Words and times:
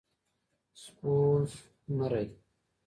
سپوږمرۍ 0.81 2.29